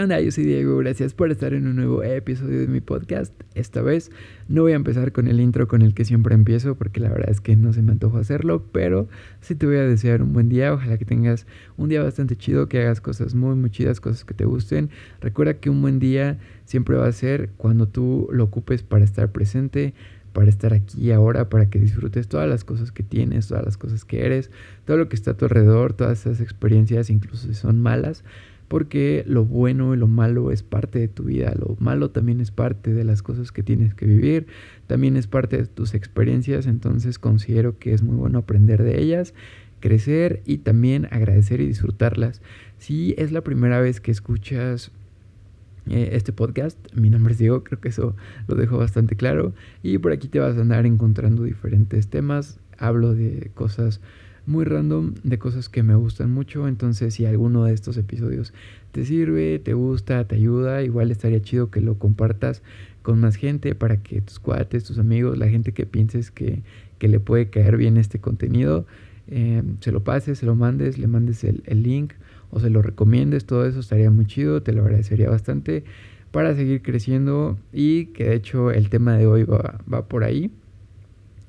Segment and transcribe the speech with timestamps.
[0.00, 0.18] ¿Qué onda?
[0.18, 3.34] Yo soy Diego, gracias por estar en un nuevo episodio de mi podcast.
[3.54, 4.10] Esta vez
[4.48, 7.28] no voy a empezar con el intro con el que siempre empiezo porque la verdad
[7.28, 9.08] es que no se me antojo hacerlo, pero
[9.42, 12.66] sí te voy a desear un buen día, ojalá que tengas un día bastante chido,
[12.66, 14.88] que hagas cosas muy muy chidas, cosas que te gusten.
[15.20, 19.30] Recuerda que un buen día siempre va a ser cuando tú lo ocupes para estar
[19.32, 19.92] presente,
[20.32, 24.06] para estar aquí ahora, para que disfrutes todas las cosas que tienes, todas las cosas
[24.06, 24.50] que eres,
[24.86, 28.24] todo lo que está a tu alrededor, todas esas experiencias, incluso si son malas
[28.70, 32.52] porque lo bueno y lo malo es parte de tu vida, lo malo también es
[32.52, 34.46] parte de las cosas que tienes que vivir,
[34.86, 39.34] también es parte de tus experiencias, entonces considero que es muy bueno aprender de ellas,
[39.80, 42.42] crecer y también agradecer y disfrutarlas.
[42.78, 44.92] Si es la primera vez que escuchas
[45.88, 46.78] eh, este podcast.
[46.94, 48.14] Mi nombre es Diego, creo que eso
[48.46, 49.52] lo dejo bastante claro.
[49.82, 52.60] Y por aquí te vas a andar encontrando diferentes temas.
[52.78, 54.00] Hablo de cosas
[54.46, 56.68] muy random de cosas que me gustan mucho.
[56.68, 58.52] Entonces, si alguno de estos episodios
[58.92, 62.62] te sirve, te gusta, te ayuda, igual estaría chido que lo compartas
[63.02, 66.62] con más gente para que tus cuates, tus amigos, la gente que pienses que,
[67.00, 68.86] le puede caer bien este contenido,
[69.26, 72.12] eh, se lo pases, se lo mandes, le mandes el, link
[72.50, 73.46] o se lo recomiendes.
[73.46, 75.84] Todo eso estaría muy chido, te lo agradecería bastante
[76.30, 80.50] para seguir creciendo y que de hecho el tema de hoy va, va por ahí.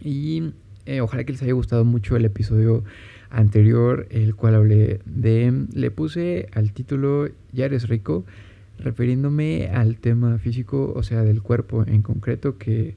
[0.03, 0.53] Y
[0.85, 2.83] eh, ojalá que les haya gustado mucho el episodio
[3.29, 5.65] anterior, el cual hablé de...
[5.73, 8.25] Le puse al título Ya eres rico,
[8.79, 12.95] refiriéndome al tema físico, o sea, del cuerpo en concreto, que,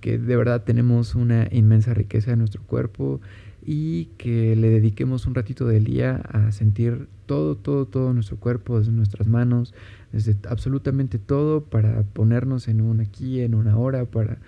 [0.00, 3.20] que de verdad tenemos una inmensa riqueza en nuestro cuerpo
[3.64, 8.78] y que le dediquemos un ratito del día a sentir todo, todo, todo nuestro cuerpo,
[8.78, 9.74] desde nuestras manos,
[10.12, 14.38] desde absolutamente todo, para ponernos en un aquí, en una hora, para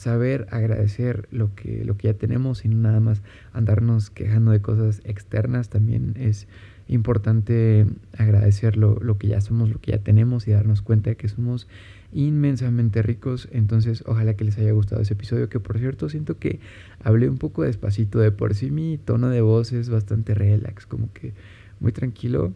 [0.00, 3.20] saber agradecer lo que, lo que ya tenemos y no nada más
[3.52, 5.68] andarnos quejando de cosas externas.
[5.68, 6.48] También es
[6.88, 7.84] importante
[8.16, 11.28] agradecer lo, lo, que ya somos, lo que ya tenemos y darnos cuenta de que
[11.28, 11.68] somos
[12.14, 13.46] inmensamente ricos.
[13.52, 16.60] Entonces, ojalá que les haya gustado ese episodio, que por cierto siento que
[17.04, 18.20] hablé un poco despacito.
[18.20, 21.34] De por sí mi tono de voz es bastante relax, como que
[21.78, 22.54] muy tranquilo,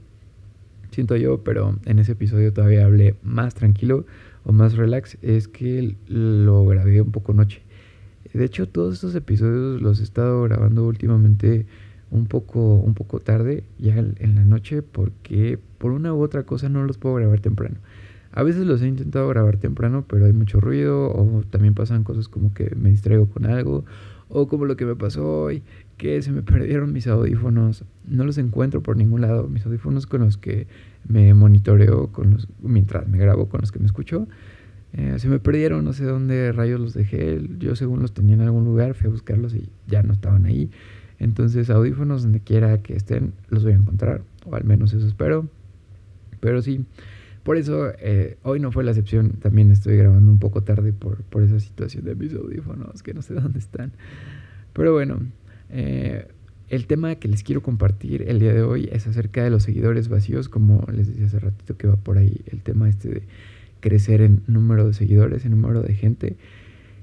[0.93, 4.07] siento yo, pero en ese episodio todavía hablé más tranquilo
[4.45, 7.63] o más relax es que lo grabé un poco noche.
[8.33, 11.67] De hecho, todos estos episodios los he estado grabando últimamente
[12.11, 16.69] un poco, un poco tarde, ya en la noche, porque por una u otra cosa
[16.69, 17.77] no los puedo grabar temprano.
[18.33, 22.29] A veces los he intentado grabar temprano, pero hay mucho ruido, o también pasan cosas
[22.29, 23.85] como que me distraigo con algo,
[24.29, 25.63] o como lo que me pasó hoy,
[25.97, 27.85] que se me perdieron mis audífonos.
[28.07, 29.49] No los encuentro por ningún lado.
[29.49, 30.67] Mis audífonos con los que
[31.09, 34.27] me monitoreo con los, mientras me grabo, con los que me escucho.
[34.93, 37.41] Eh, se me perdieron, no sé dónde rayos los dejé.
[37.59, 40.71] Yo según los tenía en algún lugar, fui a buscarlos y ya no estaban ahí.
[41.19, 45.49] Entonces audífonos donde quiera que estén los voy a encontrar, o al menos eso espero.
[46.41, 46.85] Pero sí,
[47.43, 49.33] por eso eh, hoy no fue la excepción.
[49.41, 53.23] También estoy grabando un poco tarde por, por esa situación de mis audífonos, que no
[53.23, 53.93] sé dónde están.
[54.73, 55.21] Pero bueno,
[55.77, 56.29] eh,
[56.69, 60.09] el tema que les quiero compartir el día de hoy es acerca de los seguidores
[60.09, 63.23] vacíos, como les decía hace ratito que va por ahí el tema este de
[63.81, 66.37] crecer en número de seguidores, en número de gente.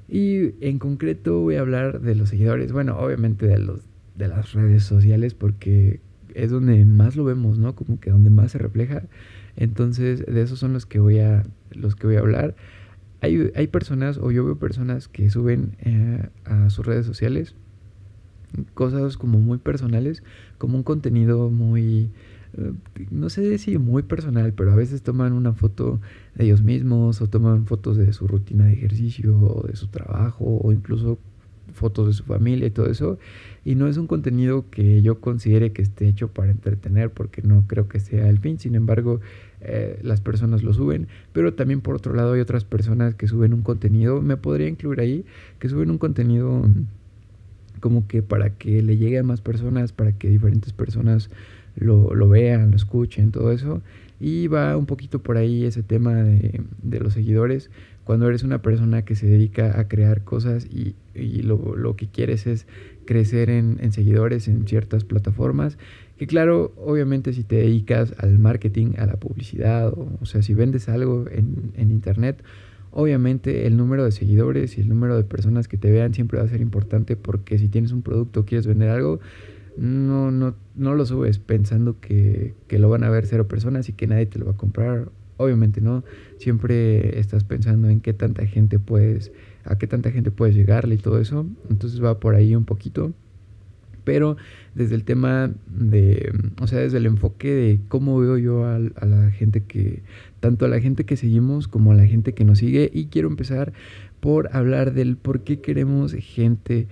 [0.08, 3.82] Y en concreto voy a hablar de los seguidores, bueno, obviamente de los
[4.16, 6.00] de las redes sociales porque
[6.34, 7.76] es donde más lo vemos, ¿no?
[7.76, 9.03] Como que donde más se refleja.
[9.58, 12.56] Entonces, de esos son los que voy a los que voy a hablar.
[13.20, 17.56] Hay, hay personas o yo veo personas que suben eh, a sus redes sociales
[18.73, 20.23] cosas como muy personales,
[20.57, 22.09] como un contenido muy,
[22.57, 22.73] eh,
[23.09, 26.00] no sé si muy personal, pero a veces toman una foto
[26.35, 30.59] de ellos mismos o toman fotos de su rutina de ejercicio o de su trabajo
[30.63, 31.19] o incluso
[31.73, 33.17] fotos de su familia y todo eso.
[33.63, 37.66] Y no es un contenido que yo considere que esté hecho para entretener porque no
[37.67, 38.59] creo que sea el fin.
[38.59, 39.22] Sin embargo,
[39.61, 41.08] eh, las personas lo suben.
[41.34, 44.99] Pero también por otro lado hay otras personas que suben un contenido, me podría incluir
[44.99, 45.26] ahí,
[45.59, 46.67] que suben un contenido
[47.81, 51.29] como que para que le llegue a más personas, para que diferentes personas
[51.75, 53.81] lo, lo vean, lo escuchen, todo eso.
[54.19, 57.72] Y va un poquito por ahí ese tema de, de los seguidores.
[58.03, 62.07] Cuando eres una persona que se dedica a crear cosas y, y lo, lo, que
[62.07, 62.67] quieres es
[63.05, 65.78] crecer en, en, seguidores en ciertas plataformas,
[66.17, 70.87] que claro, obviamente si te dedicas al marketing, a la publicidad, o, sea, si vendes
[70.87, 72.43] algo en, en internet,
[72.91, 76.46] Obviamente el número de seguidores y el número de personas que te vean siempre va
[76.46, 79.22] a ser importante porque si tienes un producto o quieres vender algo,
[79.78, 83.93] no, no, no lo subes pensando que, que lo van a ver cero personas y
[83.93, 85.09] que nadie te lo va a comprar.
[85.38, 86.03] Obviamente no,
[86.38, 89.32] siempre estás pensando en qué tanta gente puedes,
[89.64, 91.46] a qué tanta gente puedes llegarle y todo eso.
[91.70, 93.14] Entonces va por ahí un poquito.
[94.03, 94.35] pero
[94.76, 99.05] desde el tema de, o sea, desde el enfoque de cómo veo yo a, a,
[99.05, 100.02] la gente que,
[100.41, 102.91] tanto a la gente que seguimos como a la gente que nos sigue.
[102.93, 103.72] Y quiero empezar
[104.20, 106.88] por hablar del por qué queremos gente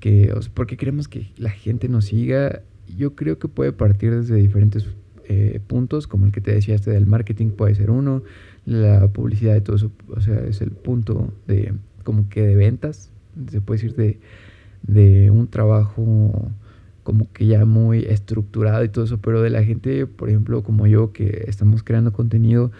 [0.00, 2.62] que, o sea, por qué queremos que la gente nos siga.
[2.96, 4.86] Yo creo que puede partir desde diferentes
[5.26, 8.22] eh, puntos, como el que te decía este del marketing puede ser uno,
[8.66, 11.72] la publicidad y todo eso, o sea, es el punto de
[12.02, 13.10] como que de ventas,
[13.50, 14.18] se puede decir de,
[14.82, 16.52] de un trabajo
[17.04, 20.86] como que ya muy estructurado y todo eso, pero de la gente, por ejemplo, como
[20.86, 22.72] yo, que estamos creando contenido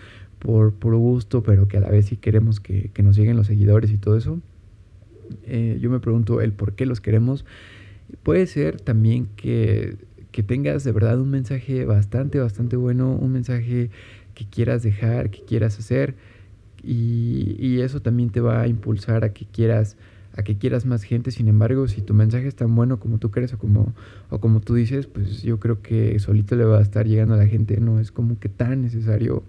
[0.44, 3.48] por puro gusto, pero que a la vez sí queremos que, que nos lleguen los
[3.48, 4.38] seguidores y todo eso,
[5.44, 7.44] eh, yo me pregunto el por qué los queremos.
[8.22, 9.96] Puede ser también que
[10.34, 13.90] que tengas de verdad un mensaje bastante, bastante bueno, un mensaje
[14.34, 16.16] que quieras dejar, que quieras hacer.
[16.82, 19.96] Y, eso también te va a impulsar a que quieras
[20.36, 21.30] a que quieras más gente.
[21.30, 23.94] Sin embargo, si tu mensaje es tan bueno como tú crees o como,
[24.28, 27.36] o como tú dices, pues yo creo que solito le va a estar llegando a
[27.36, 27.78] la gente.
[27.78, 29.44] No es como que tan necesario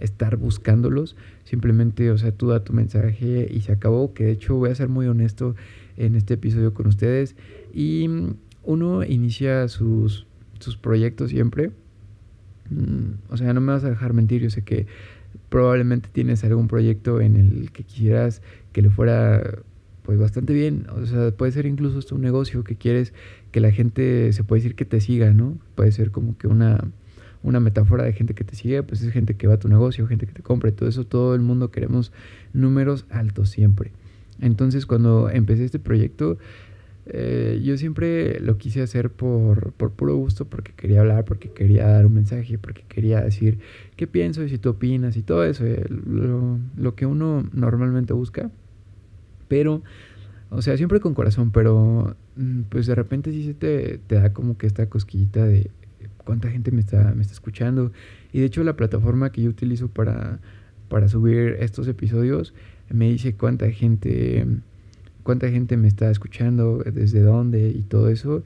[0.00, 1.16] estar buscándolos.
[1.44, 4.14] Simplemente, o sea, tú da tu mensaje y se acabó.
[4.14, 5.54] Que de hecho voy a ser muy honesto
[5.96, 7.36] en este episodio con ustedes.
[7.72, 8.08] Y
[8.62, 10.26] uno inicia sus,
[10.58, 11.70] sus proyectos siempre.
[12.70, 14.86] Mm, o sea, no me vas a dejar mentir, yo sé que
[15.48, 18.42] probablemente tienes algún proyecto en el que quisieras
[18.72, 19.58] que le fuera
[20.02, 23.12] pues bastante bien, o sea, puede ser incluso hasta un negocio que quieres
[23.52, 25.58] que la gente se puede decir que te siga, ¿no?
[25.74, 26.90] Puede ser como que una,
[27.42, 30.06] una metáfora de gente que te sigue, pues es gente que va a tu negocio,
[30.06, 32.12] gente que te compra, todo eso, todo el mundo queremos
[32.52, 33.92] números altos siempre.
[34.40, 36.38] Entonces, cuando empecé este proyecto,
[37.06, 41.86] eh, yo siempre lo quise hacer por, por puro gusto, porque quería hablar, porque quería
[41.88, 43.58] dar un mensaje, porque quería decir
[43.96, 48.12] qué pienso y si tú opinas y todo eso, eh, lo, lo, que uno normalmente
[48.12, 48.50] busca.
[49.48, 49.82] Pero,
[50.50, 54.32] o sea, siempre con corazón, pero mm, pues de repente sí se te, te da
[54.32, 55.70] como que esta cosquillita de
[56.24, 57.92] cuánta gente me está, me está escuchando.
[58.32, 60.38] Y de hecho la plataforma que yo utilizo para,
[60.88, 62.54] para subir estos episodios
[62.88, 64.46] me dice cuánta gente
[65.22, 68.42] cuánta gente me está escuchando, desde dónde y todo eso.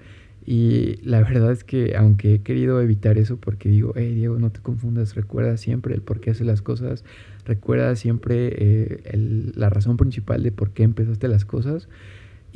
[0.46, 4.50] Y la verdad es que aunque he querido evitar eso porque digo, hey Diego, no
[4.50, 7.04] te confundas, recuerda siempre el por qué haces las cosas,
[7.46, 11.88] recuerda siempre eh, la razón principal de por qué empezaste las cosas.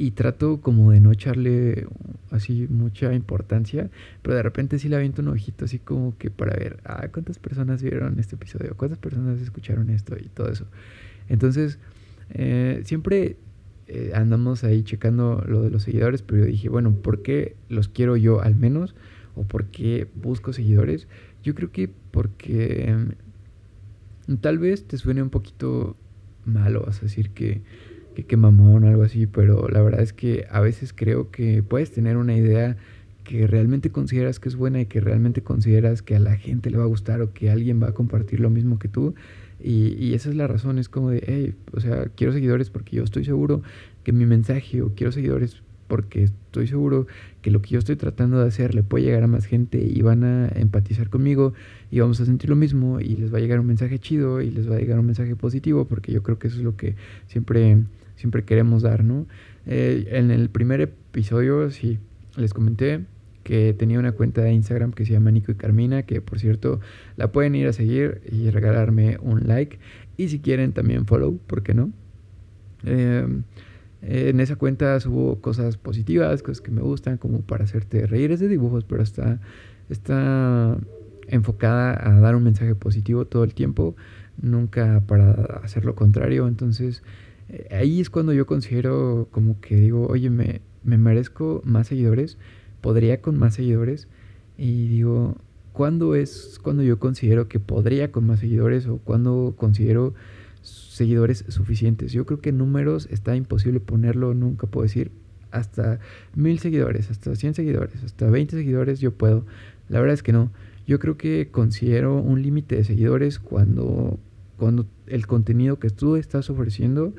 [0.01, 1.89] Y trato como de no echarle
[2.31, 3.91] así mucha importancia,
[4.23, 7.41] pero de repente sí le aviento un ojito así como que para ver, ah, cuántas
[7.41, 10.67] personas vieron este episodio, cuántas personas escucharon esto y todo eso.
[11.29, 11.81] Entonces,
[12.31, 13.39] eh, siempre
[13.89, 17.89] eh, andamos ahí checando lo de los seguidores, pero yo dije, bueno, ¿por qué los
[17.89, 18.95] quiero yo al menos?
[19.35, 21.09] ¿O por qué busco seguidores?
[21.43, 22.95] Yo creo que porque
[24.29, 25.97] mm, tal vez te suene un poquito
[26.45, 27.63] malo, vas a decir que,
[28.19, 31.93] que, que mamón algo así, pero la verdad es que a veces creo que puedes
[31.93, 32.77] tener una idea
[33.23, 36.79] que realmente consideras que es buena y que realmente consideras que a la gente le
[36.79, 39.15] va a gustar o que alguien va a compartir lo mismo que tú.
[39.61, 43.05] Y, esa es la razón, es como de, hey, o sea, quiero seguidores porque yo
[43.05, 43.63] estoy seguro
[44.03, 47.07] que mi mensaje, o quiero seguidores porque estoy seguro
[47.41, 50.01] que lo que yo estoy tratando de hacer le puede llegar a más gente y
[50.03, 51.55] van a empatizar conmigo
[51.91, 54.51] y vamos a sentir lo mismo y les va a llegar un mensaje chido y
[54.51, 56.95] les va a llegar un mensaje positivo porque yo creo que eso es lo que
[57.27, 57.79] siempre,
[58.19, 59.27] siempre queremos dar, ¿no?
[59.65, 61.99] Eh, en el primer episodio, sí,
[62.37, 63.05] les comenté,
[63.45, 66.81] que tenía una cuenta de Instagram que se llama Nico y Carmina, que por cierto
[67.17, 69.79] la pueden ir a seguir y regalarme un like.
[70.19, 71.91] Y si quieren también follow, ¿por qué no?
[72.85, 73.45] Em,
[74.03, 78.33] en esa cuenta subo cosas positivas, cosas que me gustan, como para hacerte reír.
[78.33, 79.41] Es de dibujos, pero está,
[79.89, 80.77] está
[81.29, 83.97] enfocada a dar un mensaje positivo todo el tiempo,
[84.41, 85.31] nunca para
[85.63, 86.49] hacer lo contrario.
[86.49, 87.38] Entonces, eh,
[87.71, 92.39] ahí es cuando yo considero como que digo, oye, me, me merezco más seguidores
[92.81, 94.09] podría con más seguidores
[94.57, 95.37] y digo,
[95.73, 100.15] ¿cuándo es cuando yo considero que podría con más seguidores o cuando considero
[100.63, 102.13] seguidores suficientes?
[102.13, 105.11] Yo creo que números está imposible ponerlo, nunca puedo decir
[105.51, 105.99] hasta
[106.35, 109.47] mil seguidores, hasta 100 seguidores, hasta 20 seguidores yo puedo.
[109.89, 110.51] La verdad es que no.
[110.87, 114.19] Yo creo que considero un límite de seguidores cuando,
[114.59, 117.15] cuando el contenido que tú estás ofreciendo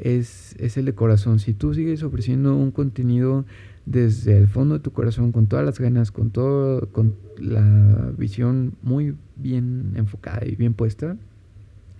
[0.00, 1.38] es, es el de corazón.
[1.38, 3.44] Si tú sigues ofreciendo un contenido
[3.86, 8.74] desde el fondo de tu corazón, con todas las ganas, con todo, con la visión
[8.82, 11.16] muy bien enfocada y bien puesta,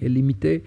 [0.01, 0.63] el límite,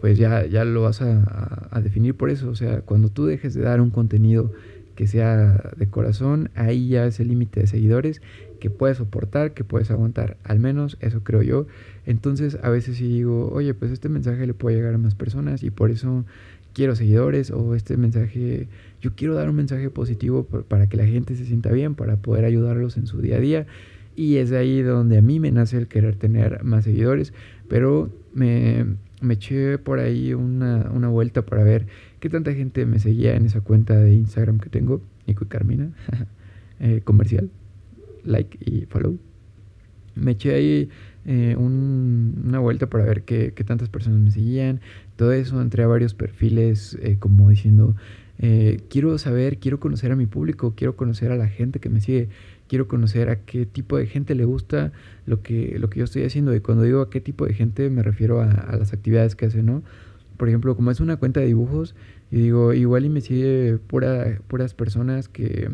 [0.00, 2.50] pues ya, ya lo vas a, a, definir por eso.
[2.50, 4.52] O sea, cuando tú dejes de dar un contenido
[4.94, 8.20] que sea de corazón, ahí ya es el límite de seguidores
[8.60, 10.36] que puedes soportar, que puedes aguantar.
[10.44, 11.66] Al menos eso creo yo.
[12.06, 15.62] Entonces a veces sí digo, oye, pues este mensaje le puede llegar a más personas
[15.62, 16.24] y por eso
[16.72, 18.68] quiero seguidores o este mensaje,
[19.00, 22.44] yo quiero dar un mensaje positivo para que la gente se sienta bien, para poder
[22.44, 23.66] ayudarlos en su día a día.
[24.14, 27.32] Y es ahí donde a mí me nace el querer tener más seguidores,
[27.68, 28.84] pero me,
[29.22, 31.86] me eché por ahí una, una, vuelta para ver
[32.20, 35.92] qué tanta gente me seguía en esa cuenta de Instagram que tengo, Nico y Carmina,
[36.80, 37.48] eh, comercial,
[38.24, 39.16] like y follow.
[40.14, 40.90] Me eché ahí
[41.26, 44.80] eh, una vuelta para ver qué, tantas personas me seguían,
[45.16, 47.94] todo eso, entré a varios perfiles eh, como diciendo,
[48.88, 52.28] quiero saber, quiero conocer a mi público, quiero conocer a la gente que me sigue,
[52.72, 54.92] quiero conocer a qué tipo de gente le gusta
[55.26, 56.54] lo que, lo que yo estoy haciendo.
[56.54, 58.46] Y cuando digo a qué tipo de gente me refiero a,
[58.78, 59.82] las actividades que hace, ¿no?
[60.38, 61.94] Por ejemplo, como es una cuenta de dibujos,
[62.30, 65.70] y digo, igual y me sigue pura, puras personas que,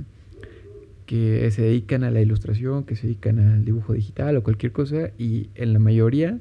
[1.08, 5.10] que se dedican a la ilustración, que se dedican al dibujo digital o cualquier cosa,
[5.16, 6.38] y en la mayoría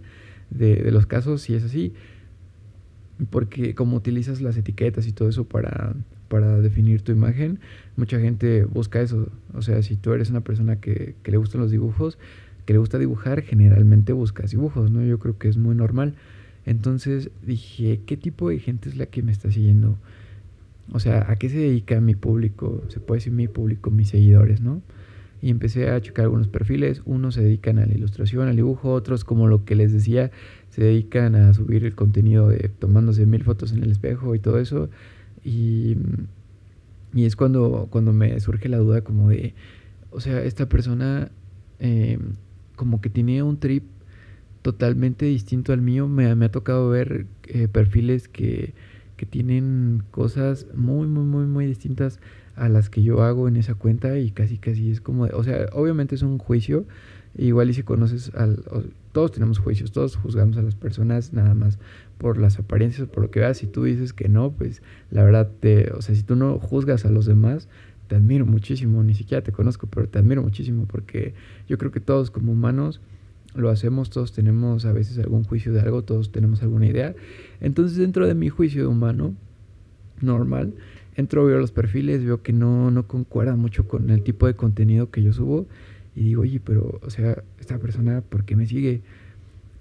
[0.50, 1.94] de, de los casos sí es así,
[3.30, 5.94] porque como utilizas las etiquetas y todo eso para,
[6.28, 7.62] para definir tu imagen,
[7.96, 9.30] mucha gente busca eso.
[9.54, 12.18] O sea, si tú eres una persona que, que, le gustan los dibujos,
[12.66, 15.02] que le gusta dibujar, generalmente buscas dibujos, ¿no?
[15.02, 16.16] Yo creo que es muy normal.
[16.66, 19.98] Entonces dije, ¿qué tipo de gente es la que me está siguiendo?
[20.92, 22.84] O sea, ¿a qué se dedica mi público?
[22.88, 24.82] Se puede decir mi público, mis seguidores, ¿no?
[25.42, 27.02] Y empecé a checar algunos perfiles.
[27.06, 30.32] Unos se dedican a la ilustración, al dibujo, otros, como lo que les decía,
[30.70, 34.60] se dedican a subir el contenido de tomándose mil fotos en el espejo y todo
[34.60, 34.90] eso.
[35.44, 35.98] Y,
[37.14, 39.54] y es cuando, cuando me surge la duda como de,
[40.12, 41.30] o sea, esta persona
[41.80, 42.18] eh,
[42.76, 43.84] como que tiene un trip
[44.62, 46.08] totalmente distinto al mío.
[46.08, 48.74] Me, me ha tocado ver eh, perfiles que,
[49.18, 52.20] que tienen cosas muy, muy, muy, muy distintas
[52.56, 55.68] a las que yo hago en esa cuenta y casi, casi es como, o sea,
[55.74, 56.86] obviamente es un juicio,
[57.38, 58.64] igual y si conoces al,
[59.12, 61.80] todos tenemos juicios, todos juzgamos a las personas nada más
[62.18, 63.58] por las apariencias, por lo que veas.
[63.58, 64.82] Si tú dices que no, pues
[65.12, 67.68] la verdad, te, o sea, si tú no juzgas a los demás,
[68.08, 71.34] te admiro muchísimo, ni siquiera te conozco, pero te admiro muchísimo porque
[71.68, 73.02] yo creo que todos como humanos
[73.58, 77.16] lo hacemos, todos tenemos a veces algún juicio de algo, todos tenemos alguna idea.
[77.60, 79.34] Entonces dentro de mi juicio humano
[80.22, 80.74] normal,
[81.16, 85.12] entro, veo los perfiles, veo que no, no concuerda mucho con el tipo de contenido
[85.12, 85.68] que yo subo
[86.16, 89.02] y digo, oye, pero, o sea, esta persona, ¿por qué me sigue?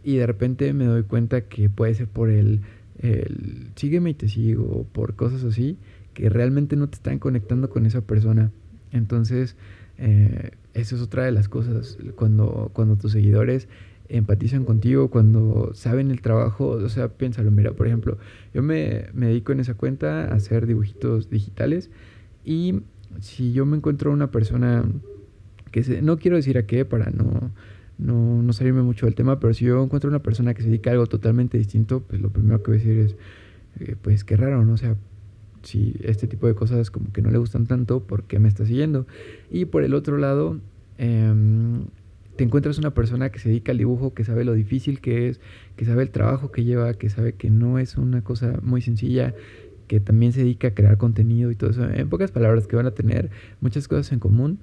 [0.05, 2.61] Y de repente me doy cuenta que puede ser por el,
[2.99, 5.79] el sígueme y te sigo, o por cosas así,
[6.15, 8.51] que realmente no te están conectando con esa persona.
[8.93, 9.57] Entonces,
[9.99, 13.69] eh, eso es otra de las cosas, cuando, cuando tus seguidores
[14.09, 18.19] empatizan contigo, cuando saben el trabajo, o sea, piénsalo, mira, por ejemplo,
[18.55, 21.91] yo me, dedico en esa cuenta a hacer dibujitos digitales
[22.45, 22.83] y
[23.21, 24.85] si yo me encuentro una persona
[26.03, 27.51] no quiero decir a qué para no,
[27.99, 30.95] no, salirme mucho del tema, pero si yo encuentro una persona que se dedica a
[30.95, 33.17] algo totalmente distinto, pues lo primero que voy a decir es,
[33.81, 34.73] eh, pues qué raro, ¿no?
[34.73, 34.97] O sea,
[35.67, 38.65] si este tipo de cosas como que no le gustan tanto, ¿por qué me está
[38.65, 39.07] siguiendo?
[39.51, 40.59] Y por el otro lado,
[40.99, 41.87] em,
[42.37, 45.41] te encuentras una persona que se dedica al dibujo, que sabe lo difícil que es,
[45.77, 49.35] que sabe el trabajo que lleva, que sabe que no es una cosa muy sencilla,
[49.89, 51.85] que también se dedica a crear contenido y todo eso.
[51.85, 53.31] En pocas palabras, que van a tener
[53.61, 54.59] muchas cosas en común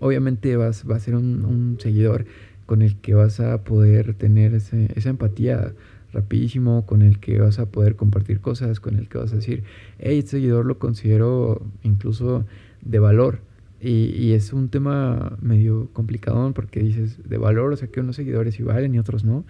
[0.00, 2.26] obviamente vas, va a ser un, seguidor
[2.66, 5.72] con el que vas a poder tener esa empatía
[6.14, 9.64] rapidísimo, con el que vas a poder compartir cosas, con el que vas a decir,
[9.98, 12.46] hey, este seguidor lo considero incluso
[12.82, 13.40] de valor.
[13.80, 18.54] Y, es un tema medio complicado porque dices de valor, o sea que unos seguidores
[18.54, 19.44] sí valen y otros no.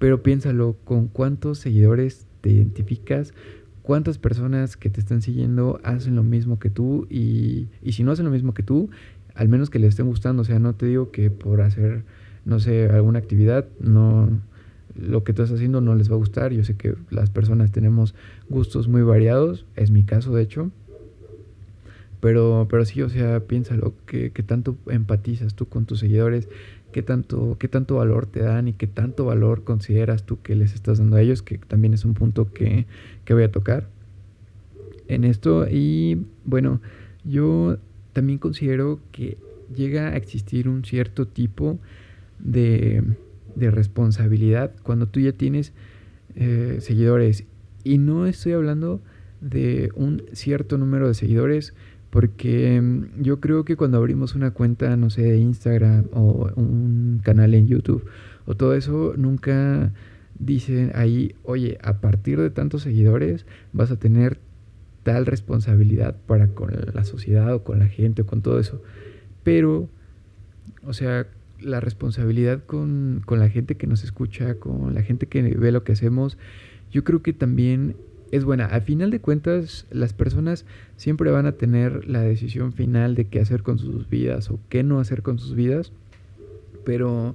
[0.00, 3.34] Pero piénsalo, con cuántos seguidores te identificas,
[3.82, 8.10] cuántas personas que te están siguiendo hacen lo mismo que tú y, y si no
[8.10, 8.90] hacen lo mismo que tú,
[9.36, 10.42] al menos que les estén gustando.
[10.42, 12.02] O sea, no te digo que por hacer,
[12.44, 14.28] no sé, alguna actividad, no
[14.98, 16.52] lo que tú estás haciendo no les va a gustar.
[16.52, 18.14] Yo sé que las personas tenemos
[18.48, 20.70] gustos muy variados, es mi caso de hecho.
[22.20, 26.48] Pero, pero sí, o sea, piénsalo, ¿qué, qué tanto empatizas tú con tus seguidores?
[26.90, 30.74] ¿Qué tanto, ¿Qué tanto valor te dan y qué tanto valor consideras tú que les
[30.74, 31.42] estás dando a ellos?
[31.42, 32.86] Que también es un punto que,
[33.24, 33.86] que voy a tocar
[35.06, 35.66] en esto.
[35.70, 36.80] Y bueno,
[37.24, 37.76] yo
[38.12, 39.36] también considero que
[39.74, 41.78] llega a existir un cierto tipo
[42.38, 43.04] de,
[43.56, 45.72] responsabilidad cuando tú ya tienes
[46.34, 47.44] eh, seguidores.
[47.84, 49.00] Y no estoy hablando
[49.40, 51.74] de un cierto número de seguidores,
[52.10, 57.20] porque mm, yo creo que cuando abrimos una cuenta, no sé, de Instagram o un
[57.22, 58.04] canal en YouTube
[58.46, 59.92] o todo eso, nunca
[60.38, 64.38] dicen ahí, oye, a partir de tantos seguidores vas a tener
[65.02, 68.82] tal responsabilidad para con la sociedad o con la gente o con todo eso.
[69.42, 69.88] Pero,
[70.84, 71.26] o sea,
[71.60, 75.84] la responsabilidad con, con la gente que nos escucha, con la gente que ve lo
[75.84, 76.38] que hacemos,
[76.90, 77.96] yo creo que también
[78.30, 78.66] es buena.
[78.66, 80.64] A final de cuentas, las personas
[80.96, 84.82] siempre van a tener la decisión final de qué hacer con sus vidas o qué
[84.82, 85.92] no hacer con sus vidas.
[86.84, 87.34] Pero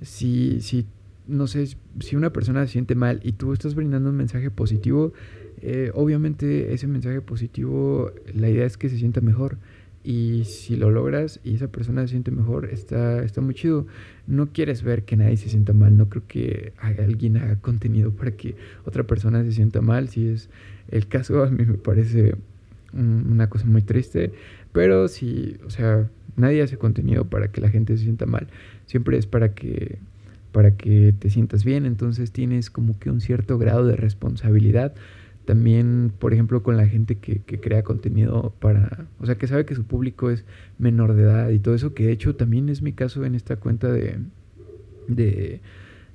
[0.00, 0.86] si, si
[1.26, 1.68] no sé,
[2.00, 5.12] si una persona se siente mal y tú estás brindando un mensaje positivo,
[5.60, 9.58] eh, obviamente ese mensaje positivo, la idea es que se sienta mejor.
[10.04, 13.86] Y si lo logras y esa persona se siente mejor, está, está muy chido.
[14.26, 15.96] No quieres ver que nadie se sienta mal.
[15.96, 20.08] No creo que alguien haga contenido para que otra persona se sienta mal.
[20.08, 20.50] Si es
[20.88, 22.34] el caso, a mí me parece
[22.92, 24.32] una cosa muy triste.
[24.72, 28.48] Pero si, o sea, nadie hace contenido para que la gente se sienta mal.
[28.86, 29.98] Siempre es para que,
[30.50, 31.86] para que te sientas bien.
[31.86, 34.94] Entonces tienes como que un cierto grado de responsabilidad
[35.44, 39.74] también, por ejemplo, con la gente que, crea contenido para, o sea, que sabe que
[39.74, 40.44] su público es
[40.78, 43.56] menor de edad y todo eso, que de hecho también es mi caso en esta
[43.56, 44.18] cuenta de,
[45.08, 45.60] de,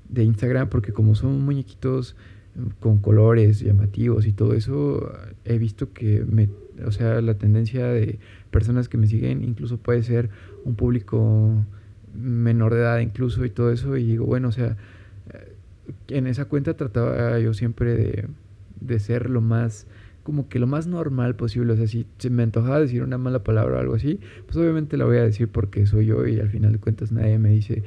[0.10, 2.16] de Instagram, porque como son muñequitos
[2.80, 5.12] con colores llamativos y todo eso,
[5.46, 6.50] he visto que me,
[6.86, 8.20] o sea, la tendencia de
[8.50, 10.30] personas que me siguen incluso puede ser
[10.64, 11.66] un público
[12.16, 14.78] menor de edad incluso y todo eso, y digo, bueno, o sea,
[16.08, 18.28] en esa cuenta trataba yo siempre de
[18.82, 19.88] de ser lo más
[20.24, 21.72] como que lo más normal posible.
[21.72, 24.98] O sea, si se me antojaba decir una mala palabra o algo así, pues obviamente
[24.98, 27.84] la voy a decir porque soy yo y al final de cuentas nadie me dice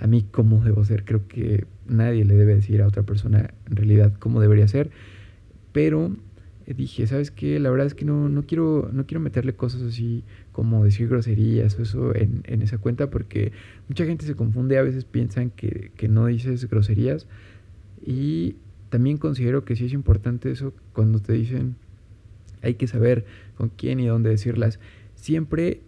[0.00, 1.04] a mí cómo debo ser.
[1.04, 4.90] Creo que nadie le debe decir a otra persona en realidad cómo debería ser.
[5.70, 6.10] Pero
[6.66, 7.60] eh, dije, ¿sabes qué?
[7.60, 11.78] La verdad es que no, no, quiero, no quiero meterle cosas así como decir groserías
[11.78, 13.52] o eso en, en esa cuenta porque
[13.88, 17.28] mucha gente se confunde, a veces piensan que, que no dices groserías
[18.04, 18.56] y
[18.94, 21.74] también considero que sí es importante eso cuando te dicen
[22.62, 23.24] hay que saber
[23.56, 24.78] con quién y dónde decirlas.
[25.16, 25.80] Siempre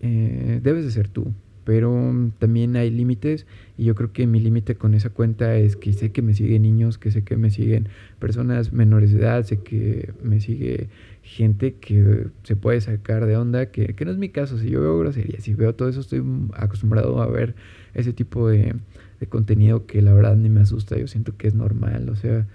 [0.00, 1.92] eh, debes de ser tú, pero
[2.38, 3.44] también hay límites
[3.76, 6.62] y yo creo que mi límite con esa cuenta es que sé que me siguen
[6.62, 10.88] niños, que sé que me siguen personas menores de edad, sé que me sigue
[11.22, 14.80] gente que se puede sacar de onda, que, que no es mi caso, si yo
[14.80, 16.22] veo groserías, si veo todo eso, estoy
[16.54, 17.54] acostumbrado a ver
[17.92, 18.74] ese tipo de,
[19.20, 22.46] de contenido que la verdad ni me asusta, yo siento que es normal, o sea,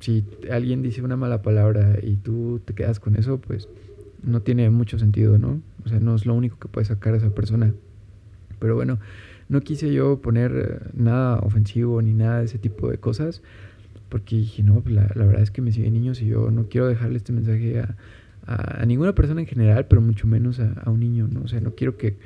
[0.00, 3.68] si alguien dice una mala palabra y tú te quedas con eso, pues
[4.22, 5.60] no tiene mucho sentido, ¿no?
[5.84, 7.72] O sea, no es lo único que puede sacar a esa persona.
[8.58, 8.98] Pero bueno,
[9.48, 13.42] no quise yo poner eh, nada ofensivo ni nada de ese tipo de cosas,
[14.08, 16.68] porque dije, no, pues la, la verdad es que me siguen niños y yo no
[16.68, 17.96] quiero dejarle este mensaje a,
[18.46, 21.42] a, ninguna persona en general, pero mucho menos a, a, un niño, ¿no?
[21.42, 22.16] O sea, no quiero que,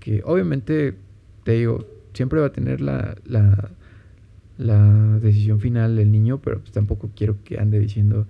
[0.00, 0.94] que obviamente,
[1.44, 3.70] te digo, siempre va a tener la, la,
[4.58, 8.26] la decisión final el niño, pero pues tampoco quiero que ande diciendo,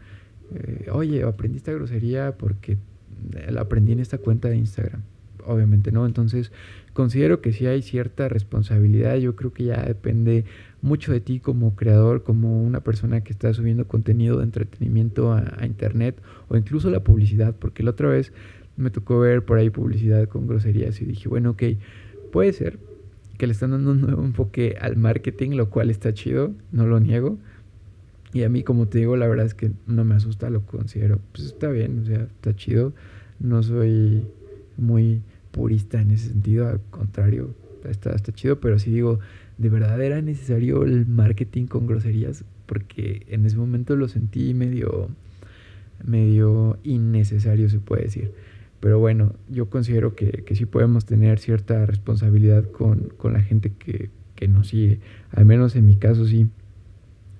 [0.54, 2.78] eh, oye, aprendí esta grosería porque
[3.50, 5.02] la aprendí en esta cuenta de Instagram.
[5.46, 6.52] Obviamente no, entonces
[6.94, 10.44] considero que sí hay cierta responsabilidad, yo creo que ya depende
[10.80, 15.54] mucho de ti como creador, como una persona que está subiendo contenido de entretenimiento a,
[15.58, 16.16] a internet
[16.48, 18.32] o incluso la publicidad, porque la otra vez
[18.76, 21.62] me tocó ver por ahí publicidad con groserías y dije, bueno, ok,
[22.32, 22.78] puede ser,
[23.38, 27.00] que le están dando un nuevo enfoque al marketing, lo cual está chido, no lo
[27.00, 27.38] niego.
[28.32, 31.20] Y a mí, como te digo, la verdad es que no me asusta, lo considero,
[31.32, 32.92] pues está bien, o sea, está chido.
[33.38, 34.24] No soy
[34.76, 39.20] muy purista en ese sentido, al contrario, está, está chido, pero sí digo,
[39.58, 45.10] de verdad era necesario el marketing con groserías, porque en ese momento lo sentí medio,
[46.04, 48.32] medio innecesario, se puede decir.
[48.84, 53.72] Pero bueno, yo considero que, que sí podemos tener cierta responsabilidad con, con la gente
[53.72, 55.00] que, que, nos sigue.
[55.30, 56.48] Al menos en mi caso sí.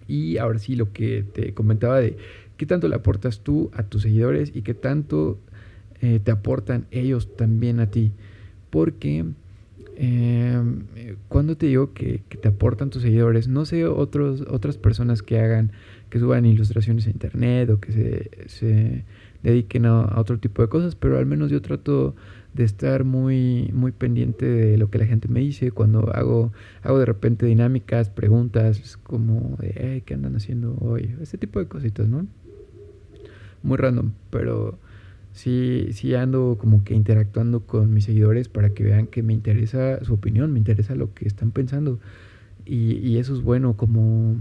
[0.09, 2.17] Y ahora sí, lo que te comentaba de
[2.57, 5.39] qué tanto le aportas tú a tus seguidores y qué tanto
[6.01, 8.13] eh, te aportan ellos también a ti.
[8.71, 9.27] Porque
[9.97, 10.63] eh,
[11.29, 15.39] cuando te digo que, que, te aportan tus seguidores, no sé otros, otras personas que
[15.41, 15.73] hagan,
[16.09, 19.05] que suban ilustraciones a internet o que se
[19.45, 22.17] dediquen a, otro tipo de cosas, pero al menos yo trato
[22.55, 26.53] de estar muy, muy pendiente de lo que la gente me dice cuando hago,
[26.83, 31.15] hago de repente dinámicas, preguntas como de, ¿qué andan haciendo hoy?
[31.21, 32.27] Ese tipo de cositas, ¿no?
[33.63, 34.79] Muy random, pero
[35.33, 40.03] sí, sí ando como que interactuando con mis seguidores para que vean que me interesa
[40.05, 41.99] su opinión, me interesa lo que están pensando.
[42.65, 44.37] Y, y eso es bueno como,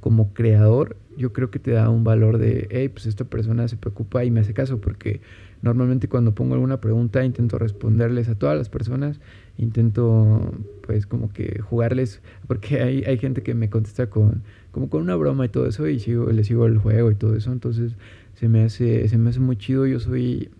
[0.00, 3.76] como creador, yo creo que te da un valor de, hey, pues esta persona se
[3.76, 5.20] preocupa y me hace caso, porque
[5.62, 9.20] normalmente cuando pongo alguna pregunta intento responderles a todas las personas,
[9.56, 10.52] intento
[10.86, 15.16] pues como que jugarles, porque hay, hay gente que me contesta con, como con una
[15.16, 17.96] broma y todo eso, y sigo, le sigo el juego y todo eso, entonces
[18.34, 20.50] se me hace, se me hace muy chido, yo soy,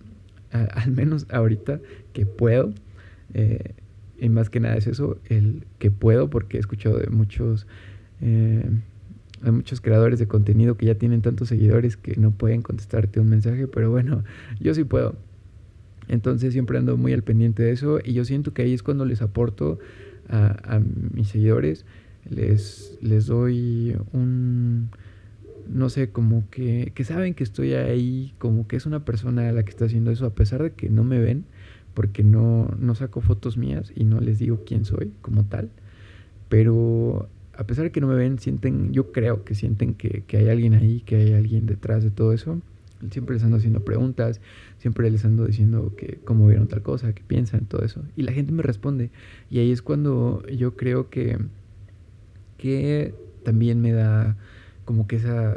[0.53, 1.81] al menos ahorita,
[2.13, 2.73] que puedo,
[3.35, 3.75] eh,
[4.19, 7.67] y más que nada es eso, el que puedo, porque he escuchado de muchos...
[8.21, 8.65] Eh,
[9.43, 13.29] hay muchos creadores de contenido que ya tienen tantos seguidores que no pueden contestarte un
[13.29, 14.25] mensaje, pero bueno,
[14.61, 15.17] yo sí puedo.
[16.09, 19.05] Entonces siempre ando muy al pendiente de eso y yo siento que ahí es cuando
[19.05, 19.79] les aporto
[20.29, 20.81] a,
[21.13, 21.85] mis seguidores,
[22.29, 24.89] les, les doy un,
[25.69, 29.53] no sé, como que, que saben que estoy ahí, como que es una persona a
[29.53, 31.45] la que está haciendo eso, a pesar de que no me ven,
[31.95, 35.71] porque no, no saco fotos mías y no les digo quién soy como tal.
[36.49, 40.39] Pero a pesar de que no me ven, sienten, yo creo que sienten que, que
[40.39, 42.61] hay alguien ahí, que hay alguien detrás de todo eso.
[43.11, 44.41] Siempre les ando haciendo preguntas,
[44.79, 48.03] siempre les ando diciendo que cómo vieron tal cosa, qué piensan, todo eso.
[48.17, 49.11] Y la gente me responde.
[49.51, 51.39] Y ahí es cuando yo creo que,
[52.57, 54.37] que también me da
[54.85, 55.57] como que esa,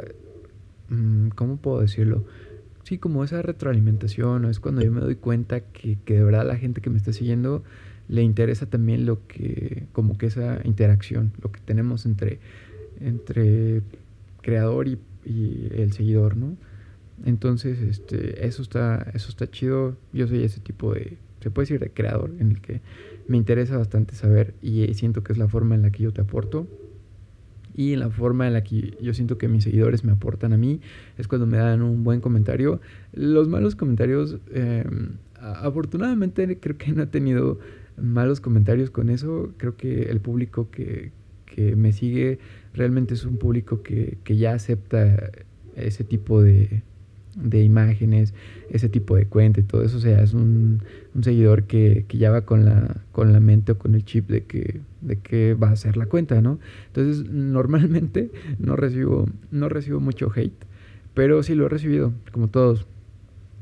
[0.90, 2.24] mm, ¿cómo puedo decirlo?
[2.82, 6.56] Sí, como esa retroalimentación, es cuando yo me doy cuenta que, que de verdad la
[6.56, 7.62] gente que me está siguiendo
[8.08, 12.38] le interesa también lo que, como que esa interacción, lo que tenemos entre,
[13.00, 13.82] entre
[14.42, 16.56] creador y, y el seguidor, ¿no?
[17.24, 19.96] Entonces, este, eso está, eso está chido.
[20.12, 22.80] Yo soy ese tipo de, se puede decir, de creador, en el que
[23.26, 26.20] me interesa bastante saber y siento que es la forma en la que yo te
[26.20, 26.66] aporto.
[27.74, 30.80] Y la forma en la que yo siento que mis seguidores me aportan a mí
[31.16, 32.80] es cuando me dan un buen comentario.
[33.12, 37.60] Los malos comentarios, em, afortunadamente creo que no he tenido
[38.00, 39.52] malos comentarios con eso.
[39.56, 41.12] Creo que el público que,
[41.46, 42.38] que me sigue
[42.74, 45.30] realmente es un público que, que ya acepta
[45.76, 46.82] ese tipo de,
[47.36, 48.34] de imágenes,
[48.70, 49.96] ese tipo de cuenta y todo eso.
[49.96, 50.82] O sea, es un,
[51.14, 54.28] un seguidor que, que, ya va con la, con la mente o con el chip
[54.28, 56.58] de que, de que va a ser la cuenta, ¿no?
[56.88, 60.64] Entonces, normalmente no recibo, no recibo mucho hate,
[61.14, 62.86] pero sí lo he recibido, como todos.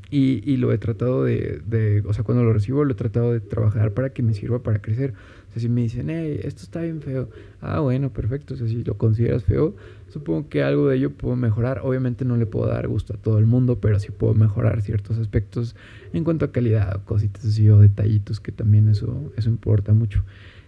[0.08, 3.32] Y, y, lo he tratado de, de, o sea, cuando lo recibo, lo he tratado
[3.32, 5.14] de trabajar para que me sirva para crecer.
[5.48, 7.28] O sea, si me dicen, hey, esto está bien feo,
[7.60, 8.54] ah, bueno, perfecto.
[8.54, 9.74] O sea, si lo consideras feo,
[10.08, 11.80] supongo que algo de ello puedo mejorar.
[11.82, 15.18] Obviamente no le puedo dar gusto a todo el mundo, pero sí puedo mejorar ciertos
[15.18, 15.74] aspectos
[16.12, 20.22] en cuanto a calidad, cositas así o detallitos, que también eso, eso importa mucho.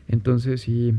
[0.08, 0.94] Entonces, sí,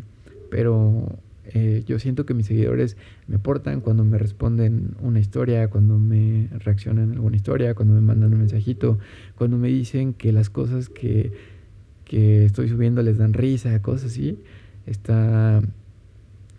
[0.49, 1.19] pero
[1.53, 2.95] eh, yo siento que mis seguidores
[3.27, 8.01] me aportan cuando me responden una historia, cuando me reaccionan a alguna historia, cuando me
[8.01, 8.99] mandan un mensajito,
[9.35, 11.31] cuando me dicen que las cosas que,
[12.05, 14.39] que estoy subiendo les dan risa, cosas así.
[14.85, 15.61] Está,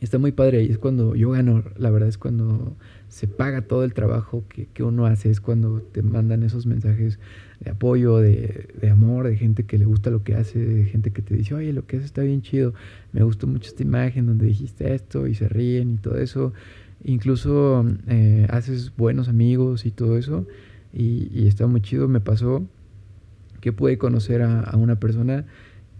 [0.00, 2.76] está muy padre y es cuando yo gano, la verdad es cuando
[3.08, 7.18] se paga todo el trabajo que, que uno hace, es cuando te mandan esos mensajes
[7.60, 11.10] de apoyo, de, de, amor, de gente que le gusta lo que hace, de gente
[11.12, 12.72] que te dice, oye, lo que haces está bien chido,
[13.12, 16.52] me gustó mucho esta imagen donde dijiste esto y se ríen y todo eso.
[17.04, 20.46] Incluso eh, haces buenos amigos y todo eso
[20.92, 22.08] y, y, está muy chido.
[22.08, 22.64] Me pasó
[23.60, 25.44] que pude conocer a, a una persona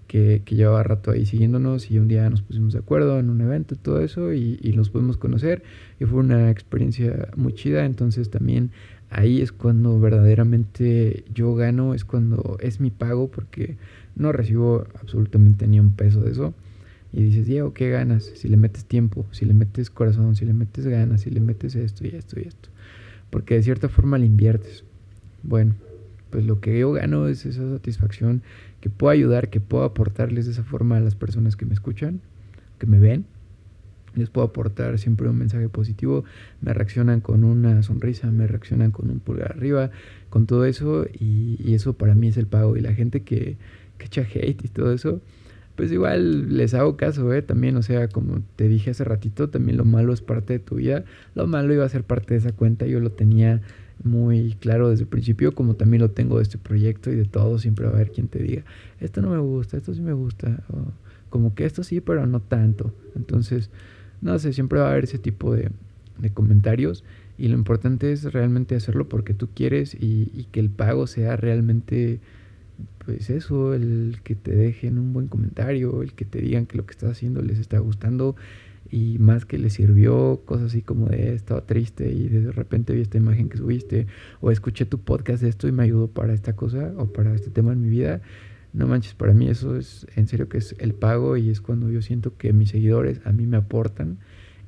[0.07, 3.41] que, que, llevaba rato ahí siguiéndonos y un día nos pusimos de acuerdo en un
[3.41, 5.63] evento todo eso y, y nos pudimos conocer
[6.01, 7.85] y fue una experiencia muy chida.
[7.85, 8.71] Entonces también
[9.11, 13.77] ahí es cuando verdaderamente yo gano, es cuando es mi pago porque
[14.17, 16.55] no recibo absolutamente ni un peso de eso.
[17.13, 18.31] Y dices, Diego, ¿qué ganas?
[18.37, 21.75] Si le metes tiempo, si le metes corazón, si le metes ganas, si le metes
[21.75, 22.69] esto y esto y esto.
[23.31, 24.85] Porque de cierta forma le inviertes.
[25.43, 25.75] Bueno,
[26.31, 28.43] pues lo que yo gano es esa satisfacción
[28.81, 32.21] que puedo ayudar, que puedo aportarles de esa forma a las personas que me escuchan,
[32.79, 33.25] que me ven
[34.15, 36.25] les puedo aportar siempre un mensaje positivo,
[36.61, 39.91] me reaccionan con una sonrisa, me reaccionan con un pulgar arriba,
[40.29, 42.77] con todo eso y, eso para mí es el pago.
[42.77, 43.57] Y la gente que,
[43.99, 45.21] que echa hate y todo eso,
[45.77, 47.43] pues igual les hago caso, ¿eh?
[47.43, 50.77] También, o sea, como te dije hace ratito, también lo malo es parte de tu
[50.77, 53.63] vida, lo malo iba a ser parte de esa cuenta, yo lo tenía
[54.03, 57.59] muy claro desde el principio, como también lo tengo de este proyecto y de todo,
[57.59, 58.63] siempre va a haber quien te diga,
[59.01, 60.63] esto no me gusta, esto sí me gusta,
[61.29, 63.71] como que esto sí, pero no tanto, entonces
[64.21, 65.71] no sé, siempre va a haber ese tipo de,
[66.19, 67.05] de comentarios
[67.39, 71.37] y lo importante es realmente hacerlo porque tú quieres y, y, que el pago sea
[71.37, 72.21] realmente,
[73.05, 76.85] pues eso, el que te dejen un buen comentario, el que te digan que lo
[76.85, 78.37] que estás haciendo les está gustando
[78.91, 83.01] y más que les sirvió, cosas así como de estaba triste y de repente vi
[83.01, 84.07] esta imagen que subiste
[84.41, 87.51] o escuché tu podcast de esto y me ayudó para esta cosa o para este
[87.51, 88.21] tema en mi vida
[88.73, 91.91] no manches, para mí eso es en serio que es el pago y es cuando
[91.91, 94.19] yo siento que mis seguidores a mí me aportan,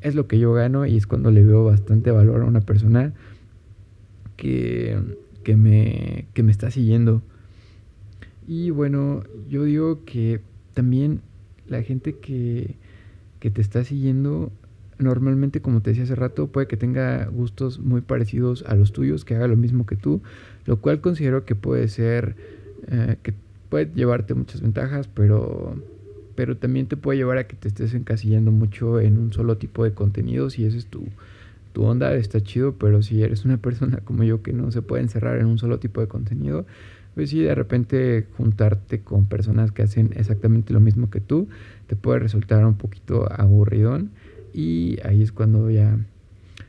[0.00, 3.12] es lo que yo gano y es cuando le veo bastante valor a una persona
[4.36, 4.98] que,
[5.44, 7.22] que, me, que me está siguiendo.
[8.46, 10.40] Y bueno, yo digo que
[10.74, 11.20] también
[11.68, 12.74] la gente que,
[13.38, 14.50] que te está siguiendo
[14.98, 19.24] normalmente, como te decía hace rato, puede que tenga gustos muy parecidos a los tuyos,
[19.24, 20.22] que haga lo mismo que tú,
[20.64, 22.36] lo cual considero que puede ser
[22.88, 23.34] eh, que
[23.72, 25.74] puede llevarte muchas ventajas, pero,
[26.34, 29.82] pero también te puede llevar a que te estés encasillando mucho en un solo tipo
[29.82, 31.06] de contenido, si ese es tu,
[31.72, 35.02] tu onda, está chido, pero si eres una persona como yo que no se puede
[35.02, 36.66] encerrar en un solo tipo de contenido,
[37.14, 41.48] pues sí, de repente juntarte con personas que hacen exactamente lo mismo que tú,
[41.86, 44.10] te puede resultar un poquito aburridón
[44.52, 45.96] y ahí es cuando ya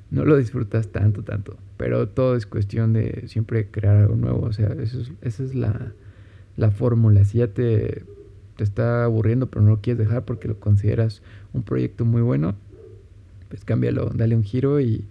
[0.10, 1.58] no lo disfrutas tanto, tanto.
[1.76, 5.54] Pero todo es cuestión de siempre crear algo nuevo, o sea, eso es, esa es
[5.54, 5.92] la,
[6.58, 7.26] la fórmula.
[7.26, 8.04] Si ya te,
[8.58, 11.22] te está aburriendo pero no lo quieres dejar porque lo consideras
[11.54, 12.56] un proyecto muy bueno,
[13.50, 15.06] pues cámbialo, dale un giro y,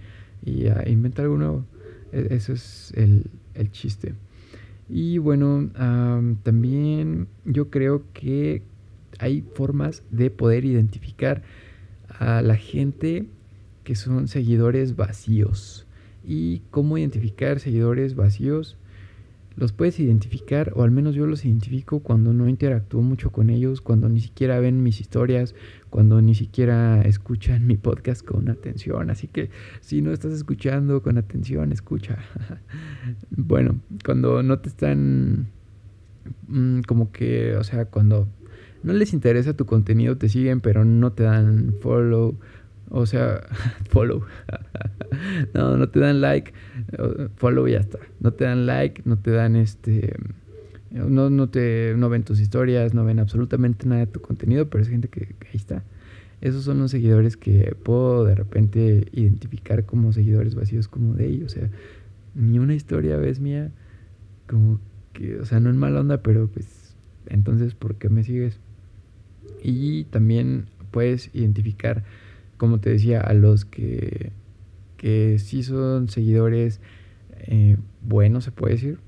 [0.45, 1.65] y inventa algo nuevo.
[2.13, 4.15] E, eso es el, el chiste.
[4.89, 5.71] Y bueno,
[6.43, 8.63] también yo creo que
[9.19, 11.43] hay formas de poder identificar
[12.19, 13.27] a la gente
[13.85, 15.87] que son seguidores vacíos.
[16.25, 18.77] ¿Y cómo identificar seguidores vacíos?
[19.57, 23.81] Los puedes identificar, o al menos yo los identifico cuando no interactúo mucho con ellos,
[23.81, 25.55] cuando ni siquiera ven mis historias,
[25.91, 29.11] cuando ni siquiera escuchan mi podcast con atención.
[29.11, 32.19] Así que si no estás escuchando con atención, escucha.
[33.31, 35.49] bueno, cuando no te están
[36.49, 38.29] mm, como que, o sea, cuando
[38.83, 42.37] no les interesa tu contenido, te siguen, pero no te dan follow
[42.95, 43.43] o sea,
[43.91, 44.25] follow.
[45.55, 46.53] no, no te dan like.
[47.37, 47.99] Follow y ya está.
[48.21, 50.15] No te dan like, no te dan este.
[50.91, 54.83] No, no, te, no ven tus historias, no ven absolutamente nada de tu contenido, pero
[54.83, 55.83] es gente que, que ahí está.
[56.43, 61.53] Esos son los seguidores que puedo de repente identificar como seguidores vacíos como de ellos.
[61.53, 61.71] O sea,
[62.35, 63.71] ni una historia ves mía,
[64.47, 64.81] como
[65.15, 66.95] que, o sea, no en mala onda, pero pues,
[67.27, 68.61] entonces, ¿por qué me sigues?
[69.63, 72.05] Y también puedes identificar
[72.63, 74.31] como te decía, a los que,
[74.97, 76.81] que sí son seguidores
[77.41, 78.99] eh, buenos, se puede decir,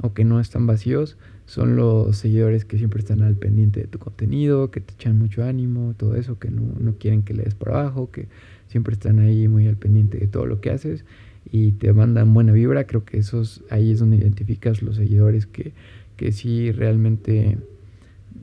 [0.00, 4.00] o que no están vacíos, son los seguidores que siempre están al pendiente de tu
[4.00, 7.54] contenido, que te echan mucho ánimo, todo eso, que no, no quieren que le des
[7.54, 8.26] para abajo, que
[8.66, 11.04] siempre están ahí muy al pendiente de todo lo que haces
[11.52, 12.88] y te mandan buena vibra.
[12.88, 15.74] Creo que esos ahí es donde identificas los seguidores que,
[16.16, 17.56] que sí realmente,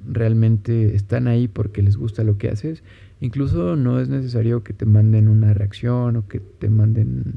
[0.05, 2.83] realmente están ahí porque les gusta lo que haces
[3.23, 7.35] Incluso no es necesario que te manden una reacción o que te manden,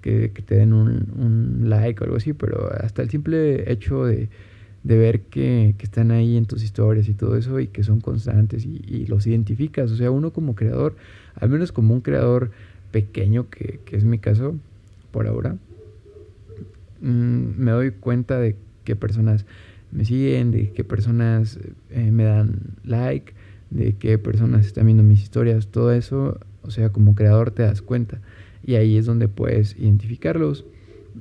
[0.00, 4.28] que, te den un, like o algo así, pero hasta el simple hecho de,
[4.82, 9.06] ver que, están ahí en tus historias y todo eso y que son constantes y,
[9.06, 9.92] los identificas.
[9.92, 10.96] O sea, uno como creador,
[11.36, 12.50] al menos como un creador
[12.90, 14.56] pequeño, que, es mi caso
[15.12, 15.56] por ahora,
[17.00, 19.46] mm, me doy cuenta de qué personas
[19.92, 21.58] me siguen, de qué personas
[21.90, 23.32] eh, me dan like
[23.72, 27.82] de qué personas están viendo mis historias, todo eso, o sea, como creador te das
[27.82, 28.20] cuenta.
[28.64, 30.66] Y ahí es donde puedes identificarlos.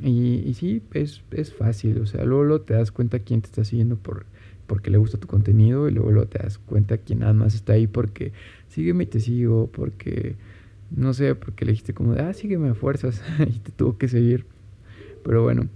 [0.01, 3.63] Y, y sí, es, es fácil, o sea, luego, te das cuenta quién te está
[3.63, 4.25] siguiendo por,
[4.67, 7.73] porque le gusta tu contenido y luego, luego te das cuenta quién nada más está
[7.73, 8.31] ahí porque
[8.69, 10.35] sígueme y te sigo, porque,
[10.91, 14.07] no sé, porque le dijiste como de, ah, sígueme a fuerzas y te tuvo que
[14.07, 14.45] seguir.
[15.23, 15.67] Pero bueno,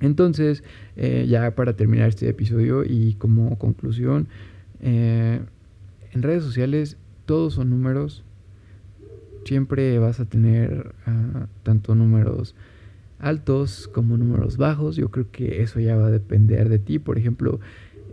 [0.00, 0.64] entonces,
[0.96, 4.28] eh, ya para terminar este episodio y como conclusión,
[4.80, 5.40] eh,
[6.12, 8.24] en redes sociales todos son números.
[9.44, 12.54] Siempre vas a tener ah, tanto números
[13.18, 14.96] altos como números bajos.
[14.96, 16.98] Yo creo que eso ya va a depender de ti.
[16.98, 17.60] Por ejemplo,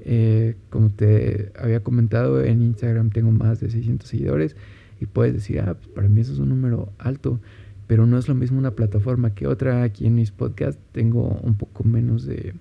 [0.01, 4.55] eh, como te había comentado, en Instagram tengo más de 600 seguidores
[4.99, 7.39] y puedes decir, ah, pues para mí eso es un número alto,
[7.87, 9.83] pero no es lo mismo una plataforma que otra.
[9.83, 12.53] Aquí en mis podcasts tengo un poco menos de,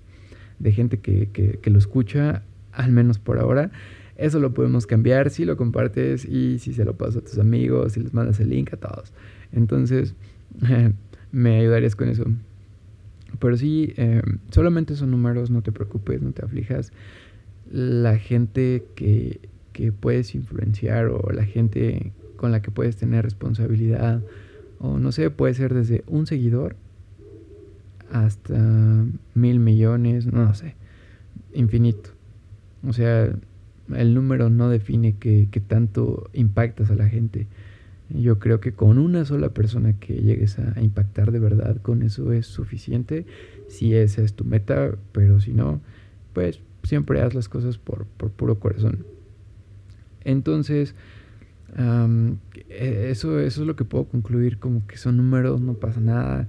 [0.72, 3.70] gente que, que lo escucha, al menos por ahora.
[4.16, 7.92] Eso lo podemos cambiar si lo compartes y si se lo pasas a tus amigos,
[7.92, 9.12] si les mandas el link a todos.
[9.52, 10.14] Entonces,
[11.32, 12.24] me ayudarías con eso.
[13.38, 16.92] Pero sí, eh, solamente son números, no te preocupes, no te aflijas.
[17.70, 19.40] La gente que,
[19.72, 24.22] que puedes influenciar o la gente con la que puedes tener responsabilidad,
[24.99, 26.77] no sé, puede ser desde un seguidor
[28.12, 30.75] hasta mil millones, no sé,
[31.53, 32.11] infinito.
[32.87, 33.33] O sea,
[33.94, 37.46] el número no define qué, tanto impactas a la gente.
[38.09, 42.33] Yo creo que con una sola persona que llegues a impactar de verdad, con eso
[42.33, 43.27] es suficiente.
[43.68, 45.81] Si esa es tu meta, pero si no,
[46.33, 49.05] pues siempre haz las cosas por, puro corazón.
[50.25, 50.94] Entonces,
[52.76, 56.48] eso, eso es lo que puedo concluir, como que son números, no pasa nada.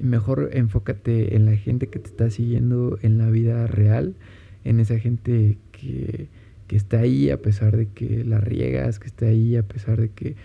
[0.00, 4.14] Mejor enfócate en la gente que te está siguiendo en la vida real,
[4.64, 6.28] en esa gente que,
[6.66, 10.10] que está ahí a pesar de que la riegas, que está ahí a pesar de
[10.10, 10.36] que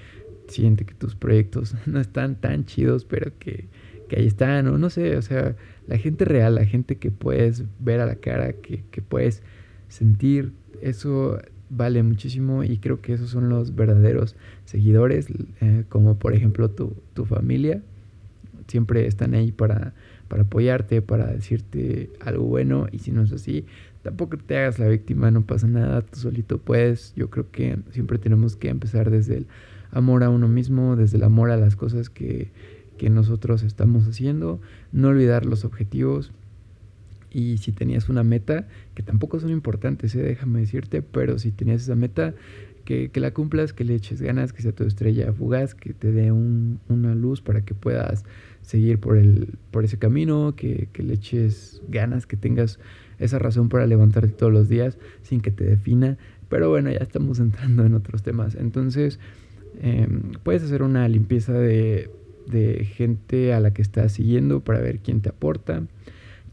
[0.47, 3.67] siente que tus proyectos no están tan chidos, pero que,
[4.10, 5.55] que ahí están, o no sé, o sea,
[5.88, 9.43] la gente real, la gente que puedes ver a la cara, que, que puedes
[9.88, 11.39] sentir, eso
[11.71, 15.27] vale muchísimo y creo que esos son los verdaderos seguidores,
[15.62, 17.81] eh, como por ejemplo tu, tu familia.
[18.67, 19.93] Siempre están ahí para,
[20.27, 23.65] para apoyarte, para decirte algo bueno y si no es así,
[24.03, 27.13] tampoco te hagas la víctima, no pasa nada, tú solito puedes.
[27.15, 29.47] Yo creo que siempre tenemos que empezar desde el
[29.91, 32.51] amor a uno mismo, desde el amor a las cosas que,
[32.97, 34.60] que nosotros estamos haciendo,
[34.91, 36.31] no olvidar los objetivos.
[37.32, 40.22] Y si tenías una meta, que tampoco son importantes, ¿eh?
[40.22, 42.34] déjame decirte, pero si tenías esa meta,
[42.84, 46.12] que, que, la cumplas, que le eches ganas, que sea tu estrella fugaz, que te
[46.12, 48.26] dé un, una luz para que puedas
[48.62, 52.80] seguir por, el, por ese camino, que, que, le eches ganas, que tengas
[53.20, 56.17] esa razón para levantarte todos los días sin que te defina.
[56.50, 58.56] Pero bueno, ya estamos entrando en otros temas.
[58.56, 59.20] Entonces,
[59.80, 60.08] eh,
[60.44, 62.10] puedes hacer una limpieza de,
[62.48, 65.84] de gente a la que estás siguiendo para ver quién te aporta,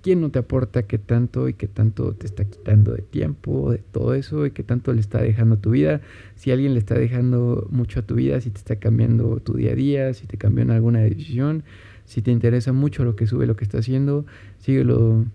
[0.03, 3.79] quién no te aporta, qué tanto y qué tanto te está quitando de tiempo, de
[3.79, 6.01] todo eso y qué tanto le está dejando a tu vida.
[6.37, 9.73] Si alguien le está dejando mucho a tu vida, si te está cambiando tu día
[9.73, 11.65] a día, si te cambió en alguna decisión,
[12.05, 14.25] si te interesa mucho lo que sube, lo que está haciendo,
[14.59, 15.27] síguelo,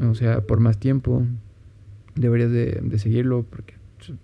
[0.00, 1.24] o sea, por más tiempo.
[2.16, 3.74] Deberías de, seguirlo porque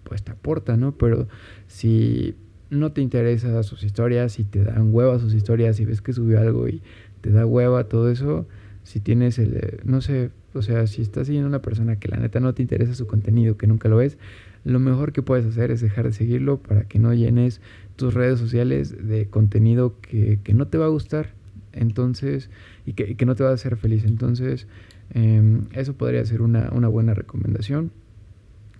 [0.02, 0.92] pues te aporta, ¿no?
[0.92, 1.28] Pero
[1.68, 2.34] si
[2.68, 6.40] no te interesa sus historias, si te dan hueva sus historias, si ves que subió
[6.40, 6.82] algo y
[7.20, 8.46] te da hueva todo eso,
[8.86, 12.38] si tienes el, no sé, o sea, si estás siguiendo una persona que la neta
[12.38, 14.16] no te interesa su contenido, que nunca lo ves,
[14.64, 17.60] lo mejor que puedes hacer es dejar de seguirlo para que no llenes
[17.96, 21.34] tus redes sociales de contenido que, que no te va a gustar.
[21.72, 22.48] Entonces,
[22.86, 24.04] y que, que, no te va a hacer feliz.
[24.04, 24.68] Entonces,
[25.14, 27.90] eh, eso podría ser una, una buena recomendación.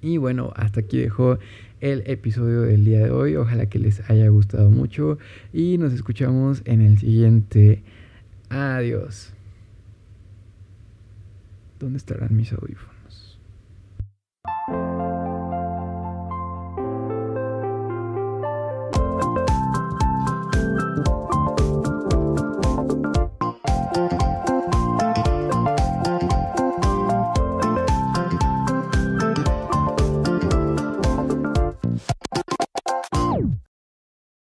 [0.03, 1.38] Y bueno, hasta aquí dejo
[1.81, 3.35] el episodio del día de hoy.
[3.35, 5.19] Ojalá que les haya gustado mucho
[5.53, 7.83] y nos escuchamos en el siguiente.
[8.51, 9.36] Adiós.
[11.78, 12.95] ¿Dónde estarán mis audífonos?